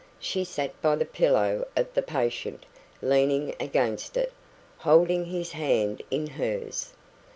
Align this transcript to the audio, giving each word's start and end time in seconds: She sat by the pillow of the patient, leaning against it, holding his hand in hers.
She 0.19 0.43
sat 0.45 0.81
by 0.81 0.95
the 0.95 1.05
pillow 1.05 1.67
of 1.77 1.93
the 1.93 2.01
patient, 2.01 2.65
leaning 3.03 3.53
against 3.59 4.17
it, 4.17 4.33
holding 4.79 5.25
his 5.25 5.51
hand 5.51 6.01
in 6.09 6.25
hers. 6.25 6.93